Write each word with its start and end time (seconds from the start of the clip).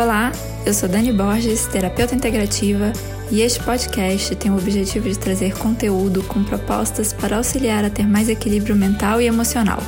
Olá, 0.00 0.30
eu 0.64 0.72
sou 0.72 0.88
Dani 0.88 1.12
Borges, 1.12 1.66
terapeuta 1.66 2.14
integrativa, 2.14 2.92
e 3.32 3.40
este 3.40 3.60
podcast 3.64 4.36
tem 4.36 4.48
o 4.48 4.56
objetivo 4.56 5.08
de 5.08 5.18
trazer 5.18 5.58
conteúdo 5.58 6.22
com 6.22 6.44
propostas 6.44 7.12
para 7.12 7.36
auxiliar 7.36 7.84
a 7.84 7.90
ter 7.90 8.06
mais 8.06 8.28
equilíbrio 8.28 8.76
mental 8.76 9.20
e 9.20 9.26
emocional. 9.26 9.80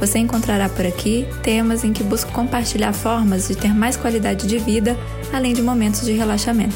Você 0.00 0.18
encontrará 0.18 0.68
por 0.68 0.84
aqui 0.84 1.24
temas 1.44 1.84
em 1.84 1.92
que 1.92 2.02
busco 2.02 2.32
compartilhar 2.32 2.92
formas 2.92 3.46
de 3.46 3.54
ter 3.54 3.72
mais 3.72 3.96
qualidade 3.96 4.48
de 4.48 4.58
vida, 4.58 4.98
além 5.32 5.54
de 5.54 5.62
momentos 5.62 6.04
de 6.04 6.10
relaxamento. 6.14 6.74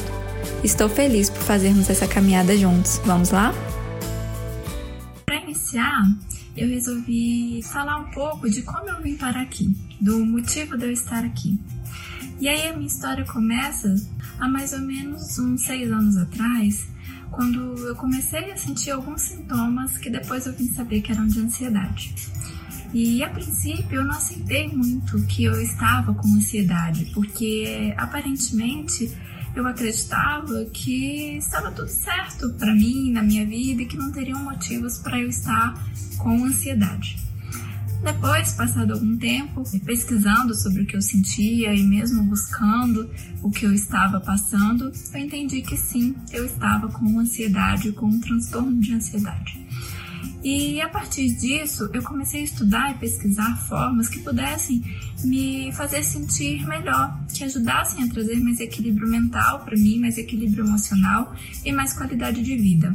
Estou 0.63 0.87
feliz 0.87 1.29
por 1.29 1.41
fazermos 1.41 1.89
essa 1.89 2.07
caminhada 2.07 2.55
juntos. 2.55 3.01
Vamos 3.03 3.31
lá? 3.31 3.53
Para 5.25 5.35
iniciar, 5.41 6.01
eu 6.55 6.69
resolvi 6.69 7.61
falar 7.61 7.97
um 7.97 8.09
pouco 8.11 8.49
de 8.49 8.61
como 8.61 8.89
eu 8.89 9.01
vim 9.01 9.17
parar 9.17 9.41
aqui, 9.41 9.75
do 9.99 10.25
motivo 10.25 10.77
de 10.77 10.85
eu 10.85 10.91
estar 10.93 11.25
aqui. 11.25 11.59
E 12.39 12.47
aí 12.47 12.69
a 12.69 12.73
minha 12.73 12.87
história 12.87 13.25
começa 13.25 13.93
há 14.39 14.47
mais 14.47 14.71
ou 14.71 14.79
menos 14.79 15.37
uns 15.37 15.63
seis 15.63 15.91
anos 15.91 16.15
atrás, 16.15 16.87
quando 17.29 17.77
eu 17.85 17.95
comecei 17.95 18.51
a 18.51 18.57
sentir 18.57 18.91
alguns 18.91 19.23
sintomas 19.23 19.97
que 19.97 20.09
depois 20.09 20.45
eu 20.45 20.53
vim 20.53 20.67
saber 20.67 21.01
que 21.01 21.11
eram 21.11 21.27
de 21.27 21.39
ansiedade. 21.41 22.15
E 22.93 23.21
a 23.21 23.29
princípio 23.29 23.99
eu 23.99 24.05
não 24.05 24.15
aceitei 24.15 24.69
muito 24.69 25.21
que 25.25 25.43
eu 25.43 25.61
estava 25.61 26.13
com 26.13 26.27
ansiedade, 26.29 27.11
porque 27.13 27.93
aparentemente 27.97 29.15
eu 29.53 29.67
acreditava 29.67 30.65
que 30.65 31.37
estava 31.37 31.71
tudo 31.71 31.89
certo 31.89 32.53
para 32.53 32.73
mim, 32.73 33.11
na 33.11 33.21
minha 33.21 33.45
vida, 33.45 33.81
e 33.81 33.85
que 33.85 33.97
não 33.97 34.11
teriam 34.11 34.41
motivos 34.41 34.97
para 34.99 35.19
eu 35.19 35.27
estar 35.27 35.73
com 36.17 36.45
ansiedade. 36.45 37.17
Depois, 38.03 38.53
passado 38.53 38.93
algum 38.93 39.17
tempo, 39.17 39.63
pesquisando 39.85 40.55
sobre 40.55 40.83
o 40.83 40.85
que 40.85 40.95
eu 40.95 41.01
sentia 41.01 41.73
e 41.75 41.83
mesmo 41.83 42.23
buscando 42.23 43.09
o 43.43 43.51
que 43.51 43.65
eu 43.65 43.73
estava 43.73 44.21
passando, 44.21 44.91
eu 45.13 45.19
entendi 45.19 45.61
que 45.61 45.75
sim, 45.75 46.15
eu 46.31 46.45
estava 46.45 46.87
com 46.87 47.19
ansiedade, 47.19 47.91
com 47.91 48.05
um 48.05 48.19
transtorno 48.19 48.79
de 48.79 48.93
ansiedade. 48.93 49.59
E 50.41 50.79
a 50.79 50.87
partir 50.87 51.33
disso, 51.35 51.89
eu 51.93 52.01
comecei 52.01 52.41
a 52.41 52.43
estudar 52.45 52.91
e 52.91 52.97
pesquisar 52.97 53.57
formas 53.67 54.07
que 54.07 54.19
pudessem 54.19 54.81
me 55.23 55.69
fazer 55.73 56.01
sentir 56.03 56.65
melhor, 56.65 57.19
que 57.33 57.43
ajudassem 57.43 58.05
a 58.05 58.07
trazer 58.07 58.39
mais 58.39 58.61
equilíbrio 58.61 59.09
mental 59.09 59.65
para 59.65 59.75
mim, 59.75 59.99
mais 59.99 60.17
equilíbrio 60.17 60.65
emocional 60.65 61.35
e 61.65 61.73
mais 61.73 61.91
qualidade 61.91 62.41
de 62.41 62.55
vida. 62.55 62.93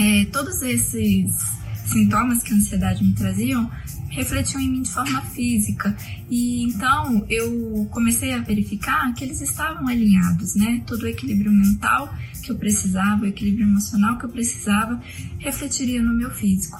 É, 0.00 0.26
todos 0.26 0.62
esses 0.62 1.57
sintomas 1.88 2.42
que 2.42 2.52
a 2.52 2.56
ansiedade 2.56 3.04
me 3.04 3.12
traziam 3.14 3.70
refletiam 4.10 4.60
em 4.60 4.70
mim 4.70 4.82
de 4.82 4.90
forma 4.90 5.20
física. 5.22 5.96
E 6.30 6.64
então 6.64 7.24
eu 7.28 7.86
comecei 7.90 8.32
a 8.32 8.38
verificar 8.38 9.12
que 9.14 9.24
eles 9.24 9.40
estavam 9.40 9.86
alinhados, 9.86 10.54
né? 10.54 10.82
Todo 10.86 11.02
o 11.02 11.06
equilíbrio 11.06 11.52
mental 11.52 12.12
que 12.42 12.50
eu 12.50 12.56
precisava, 12.56 13.22
o 13.22 13.26
equilíbrio 13.26 13.66
emocional 13.66 14.18
que 14.18 14.24
eu 14.24 14.28
precisava, 14.28 15.00
refletiria 15.38 16.02
no 16.02 16.14
meu 16.14 16.30
físico. 16.30 16.78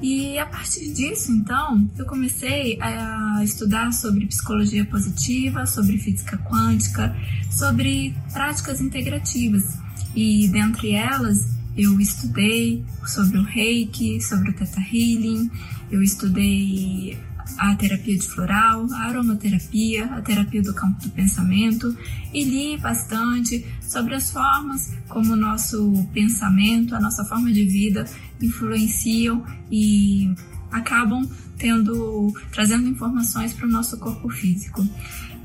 E 0.00 0.36
a 0.36 0.46
partir 0.46 0.92
disso, 0.92 1.30
então, 1.30 1.88
eu 1.96 2.04
comecei 2.04 2.76
a 2.80 3.40
estudar 3.44 3.92
sobre 3.92 4.26
psicologia 4.26 4.84
positiva, 4.84 5.64
sobre 5.64 5.96
física 5.96 6.36
quântica, 6.38 7.16
sobre 7.48 8.12
práticas 8.32 8.80
integrativas. 8.80 9.78
E 10.14 10.48
dentre 10.48 10.90
elas, 10.90 11.51
eu 11.76 12.00
estudei 12.00 12.84
sobre 13.06 13.38
o 13.38 13.42
reiki, 13.42 14.20
sobre 14.20 14.50
o 14.50 14.52
Theta 14.54 14.80
Healing, 14.80 15.50
eu 15.90 16.02
estudei 16.02 17.18
a 17.58 17.74
terapia 17.74 18.16
de 18.16 18.26
floral, 18.26 18.86
a 18.92 19.08
aromaterapia, 19.08 20.06
a 20.06 20.20
terapia 20.20 20.62
do 20.62 20.72
campo 20.74 21.02
do 21.02 21.10
pensamento 21.10 21.96
e 22.32 22.44
li 22.44 22.78
bastante 22.78 23.66
sobre 23.80 24.14
as 24.14 24.30
formas 24.30 24.92
como 25.08 25.32
o 25.32 25.36
nosso 25.36 26.08
pensamento, 26.12 26.94
a 26.94 27.00
nossa 27.00 27.24
forma 27.24 27.52
de 27.52 27.64
vida 27.64 28.04
influenciam 28.40 29.44
e 29.70 30.34
acabam 30.72 31.28
tendo 31.58 32.32
trazendo 32.50 32.88
informações 32.88 33.52
para 33.52 33.66
o 33.66 33.70
nosso 33.70 33.98
corpo 33.98 34.28
físico. 34.28 34.86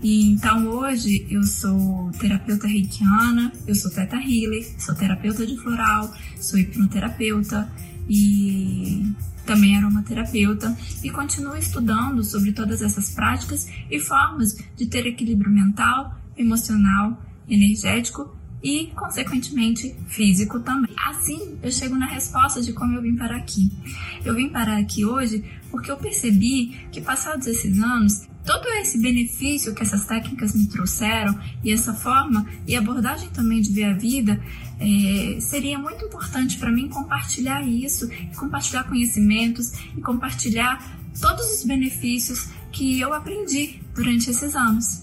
E 0.02 0.32
então 0.32 0.68
hoje 0.68 1.26
eu 1.30 1.44
sou 1.44 2.12
terapeuta 2.20 2.68
reikiana, 2.68 3.52
eu 3.66 3.76
sou 3.76 3.92
teta 3.92 4.16
healer, 4.16 4.66
sou 4.80 4.96
terapeuta 4.96 5.46
de 5.46 5.58
floral, 5.58 6.14
sou 6.40 6.60
hipnoterapeuta 6.60 7.70
e 8.08 9.04
também 9.46 9.76
aromaterapeuta 9.78 10.78
e 11.04 11.10
continuo 11.10 11.58
estudando 11.58 12.24
sobre 12.24 12.52
todas 12.52 12.82
essas 12.82 13.12
práticas 13.12 13.68
e 13.90 14.00
formas 14.00 14.56
de 14.76 14.86
ter 14.86 15.08
equilíbrio 15.08 15.52
mental, 15.52 16.16
emocional, 16.38 17.24
energético 17.50 18.37
e, 18.62 18.88
consequentemente, 18.96 19.96
físico 20.08 20.60
também. 20.60 20.94
Assim, 21.08 21.58
eu 21.62 21.72
chego 21.72 21.96
na 21.96 22.08
resposta 22.08 22.62
de 22.62 22.74
como 22.74 22.96
eu 22.96 23.02
vim 23.02 23.16
parar 23.16 23.38
aqui. 23.38 23.72
Eu 24.26 24.36
vim 24.36 24.50
parar 24.50 24.78
aqui 24.78 25.06
hoje 25.06 25.44
porque 25.70 25.92
eu 25.92 25.98
percebi 25.98 26.88
que, 26.92 27.00
passados 27.00 27.46
esses 27.46 27.80
anos, 27.80 28.28
todo 28.46 28.68
esse 28.80 29.00
benefício 29.00 29.76
que 29.76 29.84
essas 29.84 30.06
técnicas 30.06 30.56
me 30.56 30.68
trouxeram 30.68 31.38
e 31.64 31.72
essa 31.72 31.94
forma 31.94 32.48
e 32.66 32.76
abordagem 32.76 33.30
também 33.30 33.62
de 33.62 33.72
ver 33.74 33.84
a 33.84 33.94
vida 33.94 34.42
é, 34.80 35.40
seria 35.40 35.78
muito 35.78 36.06
importante 36.06 36.58
para 36.58 36.72
mim 36.72 36.88
compartilhar 36.88 37.62
isso, 37.68 38.10
compartilhar 38.38 38.86
conhecimentos 38.86 39.74
e 39.96 40.02
compartilhar 40.02 40.98
todos 41.20 41.46
os 41.52 41.66
benefícios 41.66 42.50
que 42.72 43.00
eu 43.00 43.14
aprendi 43.14 43.82
durante 43.94 44.30
esses 44.30 44.56
anos. 44.56 45.02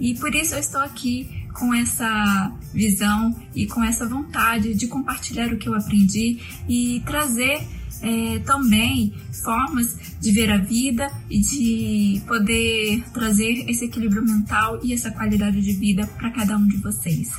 E 0.00 0.14
por 0.14 0.34
isso 0.34 0.54
eu 0.54 0.60
estou 0.60 0.80
aqui 0.80 1.37
com 1.58 1.74
essa 1.74 2.52
visão 2.72 3.34
e 3.54 3.66
com 3.66 3.82
essa 3.82 4.06
vontade 4.06 4.74
de 4.74 4.86
compartilhar 4.86 5.52
o 5.52 5.58
que 5.58 5.68
eu 5.68 5.74
aprendi 5.74 6.38
e 6.68 7.02
trazer 7.04 7.60
é, 8.00 8.38
também 8.40 9.12
formas 9.42 9.96
de 10.20 10.30
ver 10.30 10.50
a 10.52 10.58
vida 10.58 11.10
e 11.28 11.40
de 11.40 12.22
poder 12.26 13.02
trazer 13.12 13.68
esse 13.68 13.86
equilíbrio 13.86 14.24
mental 14.24 14.78
e 14.82 14.92
essa 14.92 15.10
qualidade 15.10 15.60
de 15.60 15.72
vida 15.72 16.06
para 16.06 16.30
cada 16.30 16.56
um 16.56 16.66
de 16.66 16.76
vocês. 16.76 17.32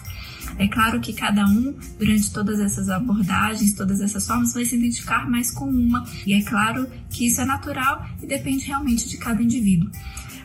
É 0.58 0.68
claro 0.68 1.00
que 1.00 1.14
cada 1.14 1.46
um, 1.46 1.74
durante 1.98 2.34
todas 2.34 2.60
essas 2.60 2.90
abordagens, 2.90 3.74
todas 3.74 4.02
essas 4.02 4.28
formas, 4.28 4.54
vai 4.54 4.66
se 4.66 4.76
identificar 4.76 5.30
mais 5.30 5.52
com 5.52 5.66
uma, 5.66 6.06
e 6.26 6.34
é 6.34 6.42
claro 6.42 6.86
que 7.10 7.28
isso 7.28 7.40
é 7.40 7.46
natural 7.46 8.06
e 8.22 8.26
depende 8.26 8.66
realmente 8.66 9.08
de 9.08 9.18
cada 9.18 9.42
indivíduo. 9.42 9.90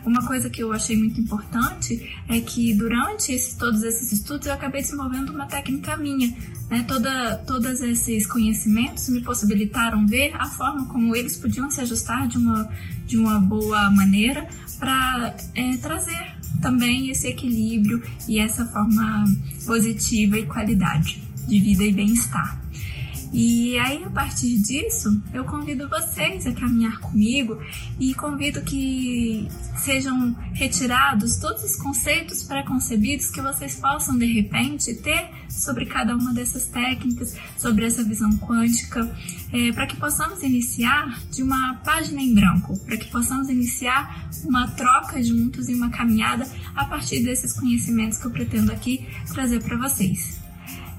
Uma 0.05 0.25
coisa 0.25 0.49
que 0.49 0.61
eu 0.61 0.71
achei 0.71 0.95
muito 0.95 1.19
importante 1.19 2.15
é 2.29 2.39
que 2.39 2.73
durante 2.75 3.31
esse, 3.31 3.57
todos 3.57 3.81
esses 3.81 4.11
estudos 4.11 4.45
eu 4.45 4.53
acabei 4.53 4.81
desenvolvendo 4.81 5.31
uma 5.31 5.47
técnica 5.47 5.97
minha. 5.97 6.31
Né? 6.69 6.85
Toda, 6.87 7.37
todos 7.47 7.81
esses 7.81 8.27
conhecimentos 8.27 9.09
me 9.09 9.21
possibilitaram 9.21 10.05
ver 10.05 10.33
a 10.35 10.45
forma 10.45 10.85
como 10.85 11.15
eles 11.15 11.37
podiam 11.37 11.71
se 11.71 11.81
ajustar 11.81 12.27
de 12.27 12.37
uma, 12.37 12.69
de 13.07 13.17
uma 13.17 13.39
boa 13.39 13.89
maneira 13.89 14.47
para 14.79 15.35
é, 15.55 15.77
trazer 15.77 16.35
também 16.61 17.09
esse 17.09 17.27
equilíbrio 17.27 18.03
e 18.27 18.39
essa 18.39 18.65
forma 18.65 19.25
positiva 19.65 20.37
e 20.37 20.45
qualidade 20.45 21.21
de 21.47 21.59
vida 21.59 21.83
e 21.83 21.91
bem-estar. 21.91 22.64
E 23.33 23.77
aí, 23.79 24.03
a 24.03 24.09
partir 24.09 24.57
disso, 24.59 25.21
eu 25.33 25.43
convido 25.43 25.89
vocês 25.89 26.47
a 26.47 26.53
caminhar 26.53 26.99
comigo 26.99 27.61
e 27.99 28.13
convido 28.13 28.61
que 28.61 29.47
sejam 29.77 30.33
retirados 30.53 31.37
todos 31.37 31.63
os 31.63 31.75
conceitos 31.75 32.43
pré-concebidos 32.43 33.29
que 33.29 33.41
vocês 33.41 33.75
possam, 33.75 34.17
de 34.17 34.25
repente, 34.25 34.93
ter 34.95 35.29
sobre 35.49 35.85
cada 35.85 36.15
uma 36.15 36.33
dessas 36.33 36.65
técnicas, 36.67 37.35
sobre 37.57 37.85
essa 37.85 38.03
visão 38.03 38.31
quântica, 38.37 39.13
é, 39.51 39.71
para 39.71 39.87
que 39.87 39.97
possamos 39.97 40.41
iniciar 40.43 41.19
de 41.31 41.43
uma 41.43 41.75
página 41.83 42.21
em 42.21 42.33
branco, 42.33 42.79
para 42.79 42.97
que 42.97 43.11
possamos 43.11 43.49
iniciar 43.49 44.29
uma 44.43 44.67
troca 44.69 45.21
juntos 45.23 45.67
e 45.69 45.73
uma 45.73 45.89
caminhada 45.89 46.47
a 46.75 46.85
partir 46.85 47.23
desses 47.23 47.53
conhecimentos 47.53 48.17
que 48.17 48.25
eu 48.25 48.31
pretendo 48.31 48.71
aqui 48.71 49.05
trazer 49.33 49.61
para 49.63 49.77
vocês. 49.77 50.44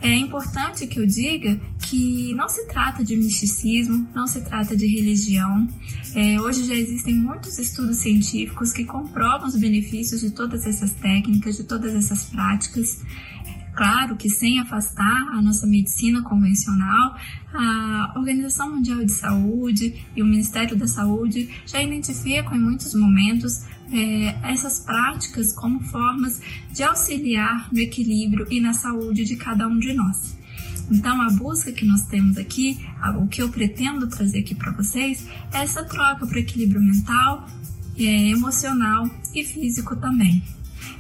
É 0.07 0.19
importante 0.19 0.87
que 0.87 1.01
eu 1.01 1.07
diga 1.07 1.61
que 1.83 2.33
não 2.35 2.49
se 2.49 2.65
trata 2.69 3.05
de 3.05 3.17
misticismo, 3.17 4.07
não 4.15 4.27
se 4.29 4.41
trata 4.41 4.77
de 4.77 4.87
religião. 4.87 5.67
É, 6.15 6.41
hoje 6.41 6.65
já 6.65 6.75
existem 6.75 7.15
muitos 7.15 7.59
estudos 7.59 7.97
científicos 7.97 8.73
que 8.73 8.85
comprovam 8.85 9.49
os 9.49 9.57
benefícios 9.57 10.21
de 10.21 10.31
todas 10.31 10.65
essas 10.65 10.93
técnicas, 10.93 11.57
de 11.57 11.65
todas 11.65 11.93
essas 11.93 12.23
práticas. 12.23 13.03
Claro 13.77 14.17
que 14.17 14.31
sem 14.31 14.59
afastar 14.59 15.29
a 15.35 15.43
nossa 15.43 15.67
medicina 15.67 16.23
convencional, 16.23 17.15
a 17.53 18.15
Organização 18.17 18.75
Mundial 18.75 19.05
de 19.05 19.13
Saúde 19.13 20.03
e 20.17 20.23
o 20.23 20.27
Ministério 20.27 20.75
da 20.75 20.89
Saúde 20.89 21.51
já 21.67 21.83
identificam 21.83 22.57
em 22.57 22.61
muitos 22.61 22.95
momentos 22.95 23.67
é, 23.93 24.51
essas 24.51 24.79
práticas 24.79 25.53
como 25.53 25.81
formas 25.81 26.41
de 26.73 26.83
auxiliar 26.83 27.69
no 27.71 27.79
equilíbrio 27.79 28.47
e 28.51 28.63
na 28.63 28.73
saúde 28.73 29.27
de 29.27 29.37
cada 29.37 29.69
um 29.69 29.79
de 29.79 29.93
nós. 29.93 30.39
Então, 30.91 31.21
a 31.21 31.29
busca 31.33 31.71
que 31.71 31.85
nós 31.85 32.07
temos 32.07 32.39
aqui, 32.39 32.79
o 33.19 33.27
que 33.27 33.43
eu 33.43 33.51
pretendo 33.51 34.09
trazer 34.09 34.39
aqui 34.39 34.55
para 34.55 34.73
vocês, 34.73 35.29
é 35.53 35.59
essa 35.59 35.85
troca 35.85 36.27
para 36.27 36.37
o 36.37 36.39
equilíbrio 36.39 36.81
mental, 36.81 37.47
é, 37.99 38.31
emocional 38.31 39.07
e 39.35 39.45
físico 39.45 39.95
também. 39.97 40.43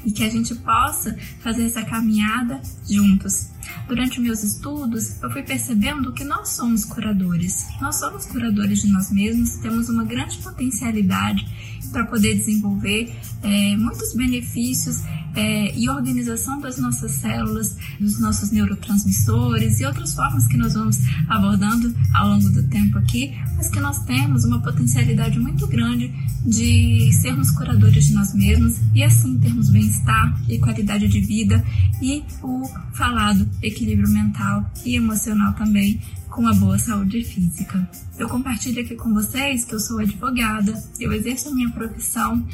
E 0.04 0.12
que 0.12 0.24
a 0.24 0.30
gente 0.30 0.54
possa 0.56 1.16
fazer 1.40 1.64
essa 1.64 1.82
caminhada 1.82 2.60
juntos. 2.88 3.50
Durante 3.88 4.20
meus 4.20 4.42
estudos, 4.42 5.22
eu 5.22 5.30
fui 5.30 5.42
percebendo 5.42 6.12
que 6.12 6.24
nós 6.24 6.50
somos 6.50 6.84
curadores. 6.84 7.66
Nós 7.80 7.96
somos 7.96 8.26
curadores 8.26 8.82
de 8.82 8.88
nós 8.88 9.10
mesmos, 9.10 9.56
temos 9.56 9.88
uma 9.88 10.04
grande 10.04 10.38
potencialidade 10.38 11.46
para 11.92 12.04
poder 12.04 12.34
desenvolver 12.34 13.14
é, 13.42 13.76
muitos 13.76 14.14
benefícios 14.14 14.98
é, 15.36 15.78
e 15.78 15.88
organização 15.88 16.58
das 16.60 16.78
nossas 16.78 17.12
células, 17.12 17.76
dos 18.00 18.18
nossos 18.18 18.50
neurotransmissores 18.50 19.78
e 19.80 19.84
outras 19.84 20.14
formas 20.14 20.46
que 20.46 20.56
nós 20.56 20.74
vamos 20.74 20.98
abordando 21.28 21.94
ao 22.14 22.28
longo 22.28 22.48
do 22.50 22.62
tempo 22.64 22.98
aqui, 22.98 23.38
mas 23.54 23.68
que 23.68 23.78
nós 23.78 24.02
temos 24.04 24.44
uma 24.44 24.60
potencialidade 24.60 25.38
muito 25.38 25.66
grande 25.66 26.12
de 26.44 27.12
sermos 27.12 27.50
curadores 27.50 28.06
de 28.06 28.14
nós 28.14 28.34
mesmos 28.34 28.80
e 28.94 29.02
assim 29.02 29.38
termos 29.38 29.68
bem-estar 29.68 30.40
e 30.48 30.58
qualidade 30.58 31.06
de 31.06 31.20
vida 31.20 31.62
e 32.00 32.24
o 32.42 32.62
falado 32.94 33.48
equilíbrio 33.62 34.08
mental 34.08 34.70
e 34.84 34.96
emocional 34.96 35.52
também 35.52 36.00
com 36.36 36.42
uma 36.42 36.54
boa 36.54 36.78
saúde 36.78 37.24
física. 37.24 37.88
Eu 38.18 38.28
compartilho 38.28 38.82
aqui 38.82 38.94
com 38.94 39.14
vocês 39.14 39.64
que 39.64 39.74
eu 39.74 39.80
sou 39.80 40.00
advogada, 40.00 40.84
eu 41.00 41.10
exerço 41.14 41.48
a 41.48 41.54
minha 41.54 41.70
profissão, 41.70 42.46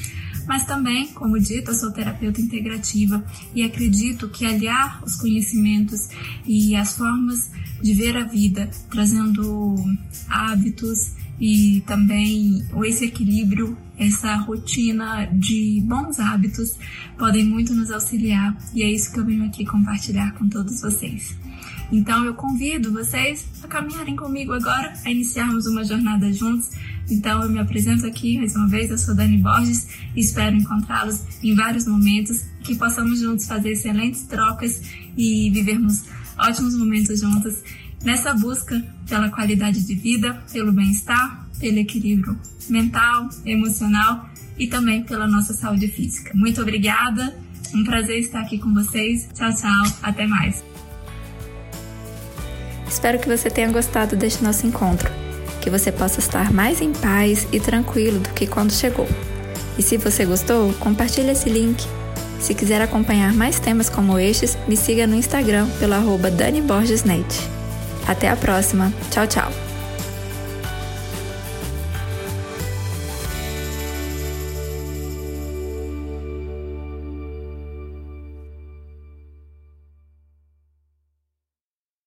mas 0.47 0.65
também, 0.65 1.09
como 1.09 1.37
dito, 1.37 1.73
eu 1.73 1.75
sou 1.75 1.91
terapeuta 1.91 2.41
integrativa 2.41 3.25
e 3.53 3.61
acredito 3.65 4.29
que 4.29 4.47
aliar 4.47 5.03
os 5.05 5.17
conhecimentos 5.17 6.09
e 6.47 6.77
as 6.77 6.97
formas 6.97 7.51
de 7.83 7.93
ver 7.93 8.17
a 8.17 8.23
vida, 8.23 8.71
trazendo 8.89 9.75
hábitos 10.29 11.15
e 11.41 11.83
também 11.85 12.65
esse 12.85 13.07
equilíbrio, 13.07 13.77
essa 13.99 14.37
rotina 14.37 15.25
de 15.27 15.83
bons 15.85 16.21
hábitos 16.21 16.77
podem 17.19 17.45
muito 17.45 17.75
nos 17.75 17.91
auxiliar 17.91 18.57
e 18.73 18.85
é 18.85 18.93
isso 18.93 19.13
que 19.13 19.19
eu 19.19 19.25
venho 19.25 19.45
aqui 19.45 19.67
compartilhar 19.67 20.35
com 20.35 20.49
todos 20.49 20.81
vocês. 20.81 21.37
Então 21.93 22.25
eu 22.25 22.33
convido 22.33 22.91
vocês 22.91 23.45
a 23.63 23.69
caminharem 23.69 24.17
comigo 24.17 24.55
agora, 24.55 24.95
a 25.05 25.11
iniciarmos 25.11 25.67
uma 25.67 25.85
jornada 25.85 26.33
juntos. 26.33 26.71
Então 27.11 27.43
eu 27.43 27.51
me 27.51 27.59
apresento 27.59 28.07
aqui 28.07 28.39
mais 28.39 28.57
uma 28.57 28.67
vez, 28.67 28.91
eu 28.91 28.97
sou 28.97 29.15
Dani 29.15 29.37
Borges 29.37 29.89
e 30.17 30.21
espero 30.21 30.57
encontrá-los 30.57 31.23
em 31.43 31.55
vários 31.55 31.87
momentos, 31.87 32.47
que 32.63 32.75
possamos 32.77 33.21
juntos 33.21 33.47
fazer 33.47 33.73
excelentes 33.73 34.23
trocas 34.23 34.81
e 35.17 35.51
vivermos 35.51 36.05
ótimos 36.39 36.75
momentos 36.79 37.21
juntos 37.21 37.63
nessa 38.03 38.33
busca 38.33 38.83
pela 39.07 39.29
qualidade 39.29 39.85
de 39.87 39.95
vida, 39.95 40.43
pelo 40.51 40.73
bem-estar, 40.73 41.47
pelo 41.61 41.79
equilíbrio 41.79 42.39
mental, 42.71 43.29
emocional 43.45 44.31
e 44.59 44.67
também 44.67 45.03
pela 45.05 45.27
nossa 45.27 45.53
saúde 45.53 45.89
física. 45.89 46.33
Muito 46.35 46.63
obrigada, 46.63 47.37
um 47.75 47.85
prazer 47.85 48.19
estar 48.21 48.41
aqui 48.41 48.59
com 48.59 48.73
vocês. 48.73 49.29
Tchau, 49.35 49.55
tchau, 49.55 49.99
até 50.03 50.27
mais. 50.27 50.72
Espero 52.93 53.19
que 53.19 53.27
você 53.27 53.49
tenha 53.49 53.73
gostado 53.73 54.15
deste 54.15 54.45
nosso 54.45 54.67
encontro, 54.67 55.11
que 55.63 55.71
você 55.71 55.91
possa 55.91 56.21
estar 56.21 56.53
mais 56.53 56.83
em 56.83 56.93
paz 56.93 57.49
e 57.51 57.59
tranquilo 57.59 58.21
do 58.21 58.29
que 58.29 58.47
quando 58.47 58.71
chegou. 58.71 59.09
E 59.79 59.83
se 59.83 59.97
você 59.97 60.27
gostou, 60.27 60.75
compartilhe 60.75 61.31
esse 61.31 61.49
link. 61.49 61.83
Se 62.39 62.55
quiser 62.55 62.83
acompanhar 62.83 63.33
mais 63.33 63.59
temas 63.59 63.89
como 63.89 64.19
estes, 64.19 64.59
me 64.69 64.77
siga 64.77 65.07
no 65.07 65.17
Instagram 65.17 65.67
pelo 65.81 65.95
arroba 65.95 66.31
Dani 66.31 66.61
Borges 66.61 67.03
Net. 67.03 67.27
Até 68.07 68.29
a 68.29 68.37
próxima. 68.37 68.93
Tchau, 69.11 69.27
tchau. 69.27 69.72